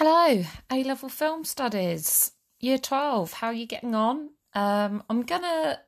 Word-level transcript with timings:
Hello, 0.00 0.44
A 0.70 0.84
level 0.84 1.08
film 1.08 1.44
studies, 1.44 2.30
year 2.60 2.78
12. 2.78 3.32
How 3.32 3.48
are 3.48 3.52
you 3.52 3.66
getting 3.66 3.96
on? 3.96 4.30
Um, 4.54 5.02
I'm 5.10 5.22
going 5.22 5.42
to 5.42 5.80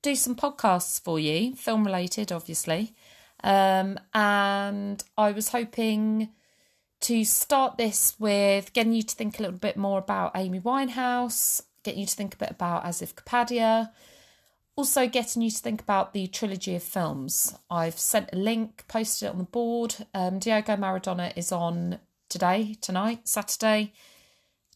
do 0.00 0.16
some 0.16 0.34
podcasts 0.34 0.98
for 0.98 1.18
you, 1.18 1.54
film 1.54 1.84
related, 1.84 2.32
obviously. 2.32 2.94
Um, 3.42 4.00
and 4.14 5.04
I 5.18 5.32
was 5.32 5.50
hoping 5.50 6.30
to 7.00 7.22
start 7.26 7.76
this 7.76 8.14
with 8.18 8.72
getting 8.72 8.94
you 8.94 9.02
to 9.02 9.14
think 9.14 9.38
a 9.38 9.42
little 9.42 9.58
bit 9.58 9.76
more 9.76 9.98
about 9.98 10.32
Amy 10.34 10.60
Winehouse, 10.60 11.60
getting 11.82 12.00
you 12.00 12.06
to 12.06 12.16
think 12.16 12.36
a 12.36 12.38
bit 12.38 12.50
about 12.50 12.86
Asif 12.86 13.12
Kapadia, 13.12 13.90
also 14.74 15.06
getting 15.06 15.42
you 15.42 15.50
to 15.50 15.58
think 15.58 15.82
about 15.82 16.14
the 16.14 16.28
trilogy 16.28 16.76
of 16.76 16.82
films. 16.82 17.54
I've 17.70 17.98
sent 17.98 18.30
a 18.32 18.36
link, 18.36 18.84
posted 18.88 19.26
it 19.26 19.32
on 19.32 19.36
the 19.36 19.44
board. 19.44 19.96
Um, 20.14 20.38
Diego 20.38 20.76
Maradona 20.76 21.36
is 21.36 21.52
on 21.52 21.98
today, 22.34 22.76
tonight, 22.80 23.28
Saturday, 23.28 23.92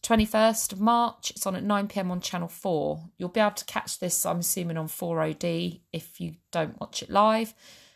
21st 0.01 0.71
of 0.71 0.79
March. 0.79 1.29
It's 1.31 1.45
on 1.45 1.57
at 1.57 1.63
9 1.63 1.89
pm 1.89 2.09
on 2.09 2.21
Channel 2.21 2.47
4. 2.47 3.01
You'll 3.17 3.27
be 3.27 3.41
able 3.41 3.51
to 3.51 3.65
catch 3.65 3.99
this, 3.99 4.25
I'm 4.25 4.39
assuming, 4.39 4.77
on 4.77 4.87
4OD 4.87 5.81
if 5.91 6.21
you 6.21 6.35
don't 6.53 6.79
watch 6.79 7.03
it 7.03 7.09
live. 7.09 7.53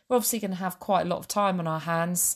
We're 0.09 0.17
obviously 0.17 0.39
going 0.39 0.51
to 0.51 0.57
have 0.57 0.81
quite 0.81 1.05
a 1.05 1.09
lot 1.09 1.19
of 1.19 1.29
time 1.29 1.61
on 1.61 1.67
our 1.67 1.79
hands 1.79 2.35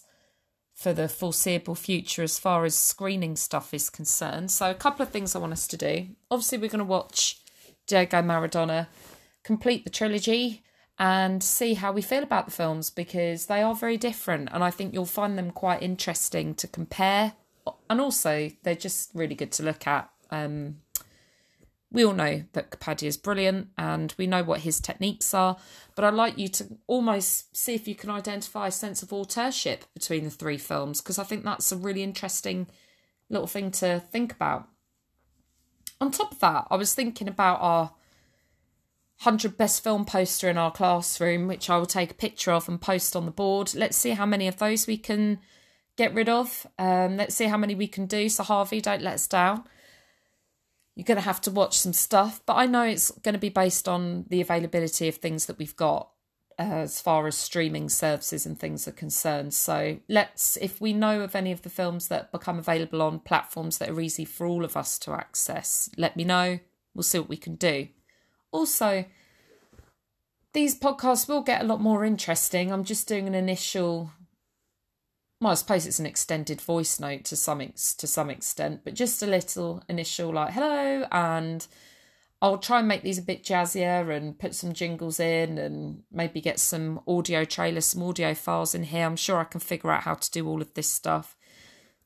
for 0.74 0.94
the 0.94 1.10
foreseeable 1.10 1.76
future 1.76 2.24
as 2.24 2.40
far 2.40 2.64
as 2.64 2.76
screening 2.76 3.36
stuff 3.36 3.74
is 3.74 3.90
concerned. 3.90 4.50
So, 4.50 4.72
a 4.72 4.74
couple 4.74 5.04
of 5.04 5.10
things 5.10 5.36
I 5.36 5.40
want 5.40 5.52
us 5.52 5.68
to 5.68 5.76
do. 5.76 6.08
Obviously, 6.32 6.60
we're 6.60 6.70
going 6.70 6.80
to 6.80 6.86
watch 6.86 7.42
Diego 7.88 8.22
Maradona 8.22 8.88
complete 9.44 9.84
the 9.84 9.90
trilogy 9.90 10.64
and 11.00 11.44
see 11.44 11.76
how 11.76 11.92
we 11.92 12.02
feel 12.02 12.24
about 12.24 12.46
the 12.46 12.52
films 12.52 12.90
because 12.90 13.46
they 13.46 13.62
are 13.62 13.76
very 13.76 13.98
different 13.98 14.50
and 14.52 14.64
I 14.64 14.72
think 14.72 14.94
you'll 14.94 15.06
find 15.06 15.38
them 15.38 15.52
quite 15.52 15.84
interesting 15.84 16.56
to 16.56 16.68
compare 16.68 17.34
and 17.90 18.02
also 18.02 18.52
they're 18.64 18.76
just 18.76 19.12
really 19.14 19.36
good 19.36 19.52
to 19.54 19.64
look 19.64 19.86
at. 19.86 20.10
Um, 20.32 20.78
we 21.92 22.04
all 22.04 22.14
know 22.14 22.44
that 22.54 22.72
Kapadia 22.72 23.08
is 23.08 23.16
brilliant 23.16 23.70
and 23.78 24.14
we 24.18 24.28
know 24.28 24.44
what 24.44 24.62
his 24.62 24.80
techniques 24.80 25.34
are, 25.34 25.58
but 25.96 26.04
I'd 26.04 26.14
like 26.14 26.38
you 26.38 26.48
to 26.50 26.78
almost 26.86 27.56
see 27.56 27.76
if 27.76 27.88
you 27.88 27.96
can 27.96 28.10
identify 28.10 28.68
a 28.68 28.72
sense 28.72 29.02
of 29.02 29.14
authorship 29.14 29.86
between 29.94 30.26
the 30.26 30.30
three 30.30 30.58
films 30.58 31.02
because 31.02 31.18
I 31.18 31.24
think 31.24 31.44
that's 31.44 31.72
a 31.72 31.78
really 31.78 32.04
interesting 32.04 32.68
little 33.30 33.48
thing 33.48 33.72
to 33.72 34.02
think 34.12 34.34
about. 34.34 34.68
On 36.02 36.12
top 36.12 36.34
of 36.34 36.40
that, 36.40 36.68
I 36.70 36.76
was 36.76 36.94
thinking 36.94 37.28
about 37.28 37.60
our 37.62 37.92
100 39.24 39.58
best 39.58 39.84
film 39.84 40.06
poster 40.06 40.48
in 40.48 40.60
our 40.60 40.72
classroom, 40.72 41.48
which 41.48 41.72
I 41.72 41.78
will 41.78 41.88
take 41.88 42.12
a 42.12 42.16
picture 42.16 42.52
of 42.52 42.70
and 42.70 42.80
post 42.80 43.16
on 43.16 43.26
the 43.26 43.32
board. 43.32 43.74
Let's 43.74 43.98
see 43.98 44.12
how 44.12 44.28
many 44.28 44.48
of 44.48 44.58
those 44.58 44.86
we 44.86 44.98
can 44.98 45.40
get 45.98 46.14
rid 46.14 46.30
of. 46.30 46.68
Um, 46.78 47.18
let's 47.18 47.34
see 47.34 47.46
how 47.46 47.58
many 47.58 47.74
we 47.74 47.88
can 47.88 48.06
do. 48.06 48.30
So, 48.30 48.44
Harvey, 48.44 48.80
don't 48.80 49.02
let 49.02 49.16
us 49.16 49.28
down. 49.28 49.64
You're 50.96 51.06
going 51.06 51.18
to 51.18 51.22
have 51.22 51.42
to 51.42 51.52
watch 51.52 51.80
some 51.80 51.94
stuff, 51.94 52.42
but 52.46 52.58
I 52.58 52.68
know 52.68 52.84
it's 52.84 53.10
going 53.10 53.34
to 53.34 53.40
be 53.40 53.50
based 53.50 53.88
on 53.88 54.26
the 54.30 54.40
availability 54.42 55.08
of 55.08 55.16
things 55.16 55.48
that 55.48 55.58
we've 55.58 55.76
got 55.76 56.10
uh, 56.60 56.64
as 56.64 57.02
far 57.02 57.28
as 57.28 57.36
streaming 57.36 57.90
services 57.90 58.46
and 58.46 58.60
things 58.60 58.88
are 58.88 58.92
concerned. 58.92 59.56
So, 59.56 59.98
let's, 60.08 60.58
if 60.58 60.80
we 60.80 60.94
know 60.94 61.22
of 61.22 61.36
any 61.36 61.52
of 61.52 61.64
the 61.64 61.72
films 61.72 62.08
that 62.10 62.32
become 62.32 62.60
available 62.60 63.02
on 63.02 63.20
platforms 63.20 63.80
that 63.80 63.90
are 63.90 64.00
easy 64.00 64.26
for 64.26 64.46
all 64.46 64.64
of 64.64 64.78
us 64.78 65.00
to 65.00 65.14
access, 65.14 65.90
let 65.98 66.16
me 66.16 66.24
know. 66.24 66.60
We'll 66.94 67.02
see 67.02 67.18
what 67.18 67.30
we 67.30 67.38
can 67.38 67.56
do. 67.56 67.88
Also, 68.58 69.06
these 70.54 70.80
podcasts 70.80 71.30
will 71.30 71.44
get 71.44 71.62
a 71.62 71.66
lot 71.66 71.80
more 71.80 72.04
interesting. 72.04 72.72
I'm 72.72 72.84
just 72.84 73.08
doing 73.08 73.28
an 73.28 73.36
initial 73.36 74.12
well, 75.40 75.52
I 75.52 75.54
suppose 75.54 75.86
it's 75.86 76.00
an 76.00 76.08
extended 76.08 76.60
voice 76.60 77.00
note 77.00 77.24
to 77.26 77.36
some 77.36 77.62
ex- 77.62 77.94
to 77.94 78.08
some 78.08 78.32
extent, 78.32 78.82
but 78.84 78.96
just 78.96 79.22
a 79.22 79.28
little 79.28 79.84
initial 79.88 80.34
like 80.34 80.54
hello, 80.54 81.06
and 81.12 81.68
I'll 82.42 82.58
try 82.58 82.80
and 82.80 82.88
make 82.88 83.04
these 83.04 83.20
a 83.20 83.22
bit 83.22 83.44
jazzier 83.44 84.10
and 84.16 84.40
put 84.40 84.56
some 84.56 84.74
jingles 84.74 85.20
in, 85.20 85.60
and 85.60 86.02
maybe 86.12 86.42
get 86.42 86.60
some 86.60 87.02
audio 87.08 87.46
trailers, 87.46 87.86
some 87.86 88.02
audio 88.02 88.34
files 88.34 88.74
in 88.74 88.86
here. 88.86 89.06
I'm 89.06 89.16
sure 89.16 89.38
I 89.38 89.44
can 89.44 89.60
figure 89.60 89.92
out 89.92 90.04
how 90.04 90.16
to 90.16 90.32
do 90.32 90.48
all 90.48 90.64
of 90.64 90.74
this 90.74 90.90
stuff. 90.90 91.36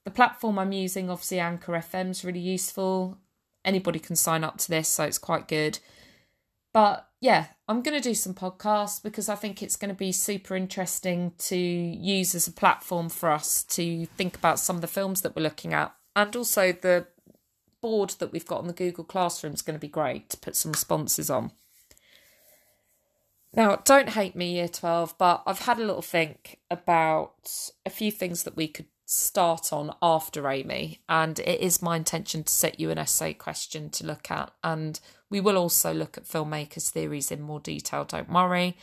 The 0.03 0.11
platform 0.11 0.59
I'm 0.59 0.73
using, 0.73 1.09
obviously 1.09 1.39
Anchor 1.39 1.71
FM, 1.71 2.09
is 2.09 2.25
really 2.25 2.39
useful. 2.41 3.17
Anybody 3.63 3.99
can 3.99 4.17
sign 4.17 4.43
up 4.43 4.57
to 4.57 4.69
this, 4.69 4.89
so 4.89 5.05
it's 5.05 5.17
quite 5.17 5.47
good. 5.47 5.79
But 6.73 7.07
yeah, 7.19 7.47
I'm 7.67 7.81
going 7.81 7.99
to 7.99 8.09
do 8.09 8.15
some 8.15 8.33
podcasts 8.33 9.01
because 9.01 9.29
I 9.29 9.35
think 9.35 9.61
it's 9.61 9.75
going 9.75 9.89
to 9.89 9.97
be 9.97 10.11
super 10.11 10.55
interesting 10.55 11.33
to 11.39 11.57
use 11.57 12.33
as 12.33 12.47
a 12.47 12.51
platform 12.51 13.09
for 13.09 13.29
us 13.29 13.63
to 13.63 14.05
think 14.05 14.35
about 14.35 14.59
some 14.59 14.77
of 14.77 14.81
the 14.81 14.87
films 14.87 15.21
that 15.21 15.35
we're 15.35 15.43
looking 15.43 15.73
at. 15.73 15.93
And 16.15 16.35
also, 16.35 16.71
the 16.71 17.07
board 17.81 18.11
that 18.19 18.31
we've 18.31 18.45
got 18.45 18.59
on 18.59 18.67
the 18.67 18.73
Google 18.73 19.03
Classroom 19.03 19.53
is 19.53 19.61
going 19.61 19.77
to 19.77 19.81
be 19.81 19.87
great 19.87 20.29
to 20.29 20.37
put 20.37 20.55
some 20.55 20.71
responses 20.71 21.29
on. 21.29 21.51
Now, 23.53 23.77
don't 23.77 24.09
hate 24.09 24.35
me, 24.35 24.53
year 24.53 24.69
12, 24.69 25.15
but 25.17 25.43
I've 25.45 25.59
had 25.59 25.77
a 25.77 25.85
little 25.85 26.01
think 26.01 26.59
about 26.69 27.69
a 27.85 27.89
few 27.89 28.09
things 28.09 28.43
that 28.43 28.55
we 28.55 28.67
could 28.67 28.85
start 29.11 29.73
on 29.73 29.93
after 30.01 30.47
Amy, 30.49 31.01
and 31.09 31.37
it 31.39 31.59
is 31.59 31.81
my 31.81 31.97
intention 31.97 32.43
to 32.43 32.53
set 32.53 32.79
you 32.79 32.89
an 32.91 32.97
essay 32.97 33.33
question 33.33 33.89
to 33.89 34.05
look 34.05 34.31
at. 34.31 34.51
And 34.63 34.99
we 35.29 35.41
will 35.41 35.57
also 35.57 35.93
look 35.93 36.17
at 36.17 36.23
filmmakers' 36.23 36.89
theories 36.89 37.29
in 37.29 37.41
more 37.41 37.59
detail, 37.59 38.05
don't 38.05 38.31
worry. 38.31 38.77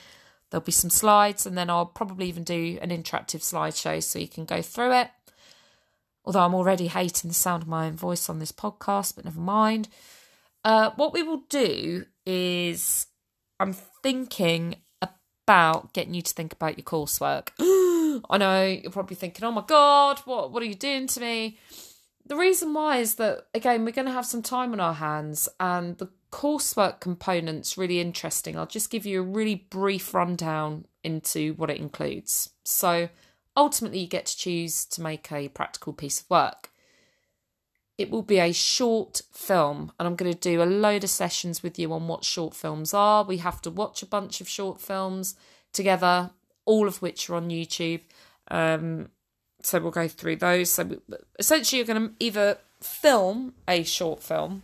There'll 0.50 0.64
be 0.64 0.72
some 0.72 0.90
slides, 0.90 1.46
and 1.46 1.56
then 1.56 1.70
I'll 1.70 1.86
probably 1.86 2.28
even 2.28 2.44
do 2.44 2.78
an 2.82 2.90
interactive 2.90 3.40
slideshow 3.40 4.02
so 4.02 4.18
you 4.18 4.28
can 4.28 4.44
go 4.44 4.60
through 4.60 4.92
it. 4.92 5.10
Although 6.26 6.44
I'm 6.44 6.54
already 6.54 6.88
hating 6.88 7.28
the 7.28 7.34
sound 7.34 7.62
of 7.62 7.68
my 7.68 7.86
own 7.86 7.96
voice 7.96 8.28
on 8.28 8.38
this 8.38 8.52
podcast, 8.52 9.16
but 9.16 9.24
never 9.24 9.40
mind. 9.40 9.88
Uh, 10.62 10.90
what 10.96 11.14
we 11.14 11.22
will 11.22 11.44
do 11.48 12.04
is 12.26 13.06
I'm 13.58 13.72
thinking 13.72 14.76
about 15.00 15.94
getting 15.94 16.12
you 16.12 16.20
to 16.20 16.34
think 16.34 16.52
about 16.52 16.76
your 16.76 16.84
coursework. 16.84 17.48
I 18.28 18.38
know 18.38 18.64
you're 18.64 18.92
probably 18.92 19.16
thinking, 19.16 19.44
oh 19.44 19.52
my 19.52 19.64
God, 19.66 20.20
what, 20.20 20.50
what 20.52 20.62
are 20.62 20.66
you 20.66 20.74
doing 20.74 21.06
to 21.08 21.20
me? 21.20 21.58
The 22.26 22.36
reason 22.36 22.74
why 22.74 22.98
is 22.98 23.14
that, 23.16 23.46
again, 23.54 23.84
we're 23.84 23.92
going 23.92 24.06
to 24.06 24.12
have 24.12 24.26
some 24.26 24.42
time 24.42 24.72
on 24.72 24.80
our 24.80 24.94
hands 24.94 25.48
and 25.58 25.96
the 25.98 26.10
coursework 26.30 27.00
component's 27.00 27.78
really 27.78 28.00
interesting. 28.00 28.56
I'll 28.58 28.66
just 28.66 28.90
give 28.90 29.06
you 29.06 29.20
a 29.20 29.24
really 29.24 29.66
brief 29.70 30.12
rundown 30.12 30.84
into 31.02 31.54
what 31.54 31.70
it 31.70 31.78
includes. 31.78 32.50
So, 32.64 33.08
ultimately, 33.56 34.00
you 34.00 34.06
get 34.06 34.26
to 34.26 34.36
choose 34.36 34.84
to 34.86 35.00
make 35.00 35.32
a 35.32 35.48
practical 35.48 35.92
piece 35.92 36.20
of 36.20 36.28
work. 36.28 36.70
It 37.96 38.10
will 38.10 38.22
be 38.22 38.38
a 38.38 38.52
short 38.52 39.22
film, 39.32 39.92
and 39.98 40.06
I'm 40.06 40.14
going 40.14 40.32
to 40.32 40.38
do 40.38 40.62
a 40.62 40.64
load 40.64 41.04
of 41.04 41.10
sessions 41.10 41.62
with 41.62 41.78
you 41.78 41.92
on 41.92 42.06
what 42.06 42.24
short 42.24 42.54
films 42.54 42.94
are. 42.94 43.24
We 43.24 43.38
have 43.38 43.60
to 43.62 43.70
watch 43.70 44.02
a 44.02 44.06
bunch 44.06 44.40
of 44.40 44.48
short 44.48 44.80
films 44.80 45.34
together 45.72 46.30
all 46.68 46.86
of 46.86 47.00
which 47.00 47.30
are 47.30 47.34
on 47.34 47.48
YouTube. 47.48 48.02
Um, 48.50 49.08
so 49.62 49.80
we'll 49.80 49.90
go 49.90 50.06
through 50.06 50.36
those. 50.36 50.70
So 50.70 51.00
essentially, 51.38 51.78
you're 51.78 51.86
going 51.86 52.10
to 52.10 52.14
either 52.20 52.58
film 52.80 53.54
a 53.66 53.82
short 53.82 54.22
film 54.22 54.62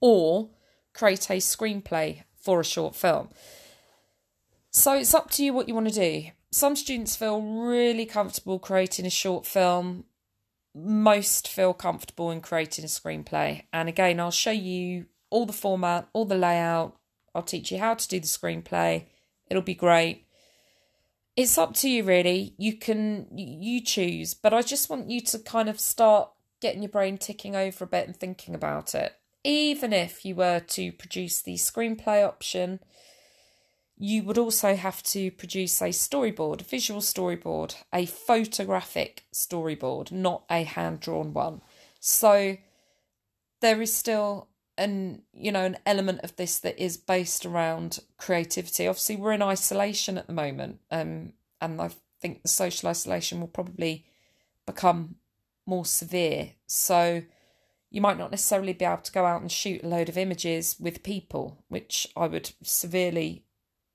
or 0.00 0.50
create 0.92 1.30
a 1.30 1.38
screenplay 1.38 2.24
for 2.36 2.60
a 2.60 2.64
short 2.64 2.94
film. 2.94 3.30
So 4.70 4.92
it's 4.94 5.14
up 5.14 5.30
to 5.32 5.44
you 5.44 5.54
what 5.54 5.68
you 5.68 5.74
want 5.74 5.88
to 5.88 5.94
do. 5.94 6.30
Some 6.52 6.76
students 6.76 7.16
feel 7.16 7.40
really 7.40 8.04
comfortable 8.04 8.58
creating 8.58 9.06
a 9.06 9.10
short 9.10 9.46
film. 9.46 10.04
Most 10.74 11.48
feel 11.48 11.72
comfortable 11.72 12.30
in 12.30 12.42
creating 12.42 12.84
a 12.84 12.88
screenplay. 12.88 13.62
And 13.72 13.88
again, 13.88 14.20
I'll 14.20 14.30
show 14.30 14.50
you 14.50 15.06
all 15.30 15.46
the 15.46 15.52
format, 15.54 16.08
all 16.12 16.26
the 16.26 16.36
layout. 16.36 16.94
I'll 17.34 17.42
teach 17.42 17.72
you 17.72 17.78
how 17.78 17.94
to 17.94 18.06
do 18.06 18.20
the 18.20 18.26
screenplay. 18.26 19.06
It'll 19.48 19.62
be 19.62 19.74
great 19.74 20.23
it's 21.36 21.58
up 21.58 21.74
to 21.74 21.88
you 21.88 22.04
really. 22.04 22.54
You 22.58 22.76
can 22.76 23.26
you 23.36 23.80
choose. 23.80 24.34
But 24.34 24.54
i 24.54 24.62
just 24.62 24.88
want 24.90 25.10
you 25.10 25.20
to 25.20 25.38
kind 25.38 25.68
of 25.68 25.80
start 25.80 26.30
getting 26.60 26.82
your 26.82 26.90
brain 26.90 27.18
ticking 27.18 27.56
over 27.56 27.84
a 27.84 27.88
bit 27.88 28.06
and 28.06 28.16
thinking 28.16 28.54
about 28.54 28.94
it. 28.94 29.14
Even 29.42 29.92
if 29.92 30.24
you 30.24 30.34
were 30.34 30.60
to 30.60 30.92
produce 30.92 31.42
the 31.42 31.54
screenplay 31.54 32.26
option 32.26 32.80
you 33.96 34.24
would 34.24 34.38
also 34.38 34.74
have 34.74 35.02
to 35.04 35.30
produce 35.30 35.80
a 35.80 35.90
storyboard 35.90 36.60
a 36.60 36.64
visual 36.64 37.00
storyboard 37.00 37.76
a 37.92 38.04
photographic 38.04 39.24
storyboard 39.32 40.10
not 40.10 40.44
a 40.50 40.64
hand 40.64 41.00
drawn 41.00 41.32
one. 41.32 41.60
So 42.00 42.56
there 43.60 43.80
is 43.80 43.94
still 43.94 44.48
an 44.76 45.22
you 45.32 45.52
know 45.52 45.64
an 45.64 45.78
element 45.86 46.20
of 46.22 46.36
this 46.36 46.58
that 46.60 46.78
is 46.82 46.96
based 46.96 47.46
around 47.46 48.00
creativity. 48.16 48.86
Obviously 48.86 49.16
we're 49.16 49.32
in 49.32 49.42
isolation 49.42 50.18
at 50.18 50.26
the 50.26 50.32
moment 50.32 50.80
um 50.90 51.32
and 51.60 51.80
i 51.80 51.90
think 52.20 52.42
the 52.42 52.48
social 52.48 52.88
isolation 52.88 53.40
will 53.40 53.48
probably 53.48 54.06
become 54.66 55.16
more 55.66 55.84
severe. 55.84 56.52
So 56.66 57.22
you 57.90 58.00
might 58.00 58.18
not 58.18 58.30
necessarily 58.30 58.72
be 58.72 58.84
able 58.84 58.98
to 58.98 59.12
go 59.12 59.24
out 59.24 59.40
and 59.40 59.52
shoot 59.52 59.82
a 59.82 59.88
load 59.88 60.08
of 60.08 60.18
images 60.18 60.76
with 60.80 61.02
people 61.02 61.64
which 61.68 62.08
i 62.16 62.26
would 62.26 62.50
severely 62.62 63.44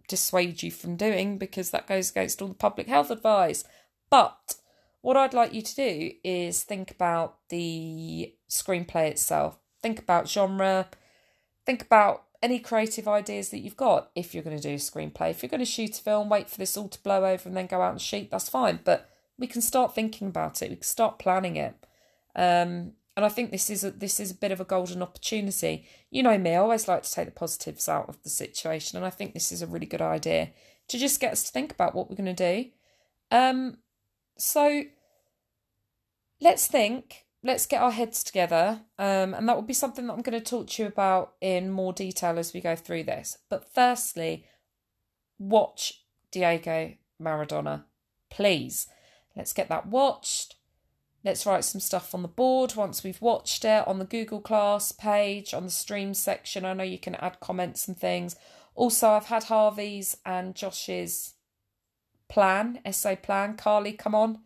dissuade 0.09 0.61
you 0.61 0.71
from 0.71 0.97
doing 0.97 1.37
because 1.37 1.69
that 1.69 1.87
goes 1.87 2.09
against 2.09 2.41
all 2.41 2.49
the 2.49 2.53
public 2.55 2.87
health 2.87 3.09
advice. 3.11 3.63
But 4.09 4.55
what 5.01 5.15
I'd 5.15 5.33
like 5.33 5.53
you 5.53 5.61
to 5.61 5.75
do 5.75 6.11
is 6.25 6.63
think 6.63 6.91
about 6.91 7.37
the 7.47 8.33
screenplay 8.49 9.09
itself. 9.09 9.57
Think 9.81 9.99
about 9.99 10.29
genre. 10.29 10.87
Think 11.65 11.81
about 11.81 12.23
any 12.41 12.59
creative 12.59 13.07
ideas 13.07 13.49
that 13.49 13.59
you've 13.59 13.77
got 13.77 14.11
if 14.15 14.33
you're 14.33 14.43
going 14.43 14.57
to 14.57 14.63
do 14.63 14.75
a 14.75 14.77
screenplay. 14.77 15.31
If 15.31 15.43
you're 15.43 15.49
going 15.49 15.59
to 15.59 15.65
shoot 15.65 15.99
a 15.99 16.01
film, 16.01 16.29
wait 16.29 16.49
for 16.49 16.57
this 16.57 16.77
all 16.77 16.87
to 16.87 17.03
blow 17.03 17.25
over 17.25 17.47
and 17.47 17.57
then 17.57 17.67
go 17.67 17.81
out 17.81 17.91
and 17.91 18.01
shoot, 18.01 18.29
that's 18.31 18.49
fine. 18.49 18.79
But 18.83 19.09
we 19.37 19.47
can 19.47 19.61
start 19.61 19.95
thinking 19.95 20.27
about 20.27 20.61
it. 20.61 20.69
We 20.69 20.75
can 20.77 20.83
start 20.83 21.19
planning 21.19 21.57
it. 21.57 21.75
Um, 22.35 22.93
and 23.17 23.25
I 23.25 23.29
think 23.29 23.51
this 23.51 23.69
is 23.69 23.83
a, 23.83 23.91
this 23.91 24.19
is 24.19 24.31
a 24.31 24.35
bit 24.35 24.51
of 24.51 24.61
a 24.61 24.65
golden 24.65 25.01
opportunity. 25.01 25.85
You 26.09 26.23
know 26.23 26.37
me, 26.37 26.51
I 26.51 26.57
always 26.57 26.87
like 26.87 27.03
to 27.03 27.11
take 27.11 27.25
the 27.25 27.31
positives 27.31 27.89
out 27.89 28.07
of 28.07 28.21
the 28.23 28.29
situation, 28.29 28.95
and 28.95 29.05
I 29.05 29.09
think 29.09 29.33
this 29.33 29.51
is 29.51 29.61
a 29.61 29.67
really 29.67 29.85
good 29.85 30.01
idea 30.01 30.51
to 30.87 30.97
just 30.97 31.19
get 31.19 31.33
us 31.33 31.43
to 31.43 31.51
think 31.51 31.71
about 31.71 31.93
what 31.93 32.09
we're 32.09 32.15
going 32.15 32.33
to 32.33 32.53
do. 32.53 32.69
Um, 33.29 33.79
so 34.37 34.83
let's 36.39 36.67
think 36.67 37.25
let's 37.43 37.65
get 37.65 37.81
our 37.81 37.91
heads 37.91 38.23
together. 38.23 38.81
Um, 38.97 39.33
and 39.33 39.47
that 39.47 39.55
will 39.55 39.63
be 39.63 39.73
something 39.73 40.07
that 40.07 40.13
I'm 40.13 40.21
going 40.21 40.39
to 40.39 40.45
talk 40.45 40.67
to 40.67 40.83
you 40.83 40.87
about 40.87 41.33
in 41.41 41.71
more 41.71 41.93
detail 41.93 42.37
as 42.37 42.53
we 42.53 42.61
go 42.61 42.75
through 42.75 43.03
this. 43.03 43.37
But 43.49 43.73
firstly, 43.73 44.45
watch 45.37 46.03
Diego 46.31 46.93
Maradona, 47.21 47.83
please. 48.29 48.87
Let's 49.35 49.53
get 49.53 49.69
that 49.69 49.87
watched. 49.87 50.55
Let's 51.23 51.45
write 51.45 51.65
some 51.65 51.81
stuff 51.81 52.15
on 52.15 52.21
the 52.21 52.29
board 52.29 52.75
once 52.75 53.03
we've 53.03 53.21
watched 53.21 53.65
it 53.65 53.85
on 53.87 53.99
the 53.99 54.05
Google 54.05 54.39
Class 54.39 54.93
page, 54.93 55.53
on 55.53 55.65
the 55.65 55.69
stream 55.69 56.13
section. 56.13 56.63
I 56.63 56.73
know 56.73 56.83
you 56.83 56.99
can 56.99 57.15
add 57.15 57.41
comments 57.41 57.87
and 57.87 57.97
things. 57.97 58.37
Also, 58.73 59.09
I've 59.09 59.25
had 59.25 59.45
Harvey's 59.45 60.15
and 60.25 60.55
Josh's 60.55 61.33
plan, 62.29 62.79
essay 62.85 63.17
plan. 63.17 63.57
Carly, 63.57 63.91
come 63.91 64.15
on. 64.15 64.39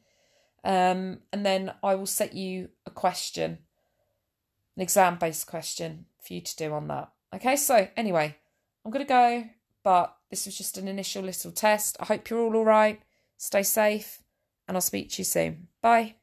Um, 0.63 1.19
and 1.31 1.45
then 1.45 1.73
I 1.83 1.95
will 1.95 2.05
set 2.05 2.33
you 2.33 2.69
a 2.85 2.89
question, 2.89 3.59
an 4.75 4.81
exam 4.81 5.17
based 5.17 5.47
question 5.47 6.05
for 6.25 6.33
you 6.33 6.41
to 6.41 6.55
do 6.55 6.73
on 6.73 6.87
that. 6.87 7.11
Okay, 7.35 7.55
so 7.55 7.87
anyway, 7.97 8.37
I'm 8.85 8.91
going 8.91 9.05
to 9.05 9.09
go, 9.09 9.43
but 9.83 10.15
this 10.29 10.45
was 10.45 10.57
just 10.57 10.77
an 10.77 10.87
initial 10.87 11.23
little 11.23 11.51
test. 11.51 11.97
I 11.99 12.05
hope 12.05 12.29
you're 12.29 12.39
all 12.39 12.55
all 12.55 12.65
right. 12.65 13.01
Stay 13.37 13.63
safe, 13.63 14.21
and 14.67 14.77
I'll 14.77 14.81
speak 14.81 15.09
to 15.11 15.19
you 15.19 15.25
soon. 15.25 15.67
Bye. 15.81 16.15